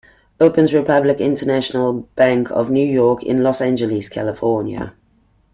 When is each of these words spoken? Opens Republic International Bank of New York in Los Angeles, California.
Opens 0.39 0.73
Republic 0.73 1.19
International 1.19 1.93
Bank 2.15 2.49
of 2.49 2.71
New 2.71 2.87
York 2.91 3.21
in 3.21 3.43
Los 3.43 3.61
Angeles, 3.61 4.09
California. 4.09 4.95